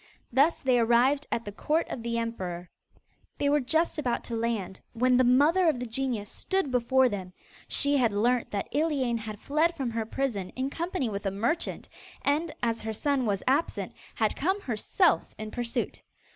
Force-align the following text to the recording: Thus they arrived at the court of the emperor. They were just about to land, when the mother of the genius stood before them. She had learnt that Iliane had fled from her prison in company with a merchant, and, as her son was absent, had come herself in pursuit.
Thus 0.31 0.61
they 0.61 0.79
arrived 0.79 1.27
at 1.31 1.45
the 1.45 1.51
court 1.51 1.87
of 1.89 2.01
the 2.01 2.17
emperor. 2.17 2.71
They 3.37 3.49
were 3.49 3.59
just 3.59 3.99
about 3.99 4.23
to 4.23 4.35
land, 4.35 4.81
when 4.93 5.15
the 5.17 5.23
mother 5.23 5.69
of 5.69 5.79
the 5.79 5.85
genius 5.85 6.27
stood 6.31 6.71
before 6.71 7.07
them. 7.07 7.33
She 7.67 7.97
had 7.97 8.11
learnt 8.11 8.49
that 8.49 8.69
Iliane 8.73 9.19
had 9.19 9.39
fled 9.39 9.75
from 9.77 9.91
her 9.91 10.07
prison 10.07 10.49
in 10.55 10.71
company 10.71 11.07
with 11.07 11.27
a 11.27 11.29
merchant, 11.29 11.87
and, 12.23 12.51
as 12.63 12.81
her 12.81 12.93
son 12.93 13.27
was 13.27 13.43
absent, 13.47 13.93
had 14.15 14.35
come 14.35 14.59
herself 14.61 15.35
in 15.37 15.51
pursuit. 15.51 16.01